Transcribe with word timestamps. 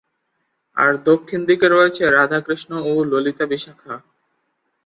আর 0.77 0.97
দক্ষিণ 1.03 1.41
দিকে 1.45 1.67
রয়েছে 1.69 2.03
রাধাকৃষ্ণ 2.09 2.71
ও 2.85 3.03
ললিতা-বিশাখা। 3.03 3.93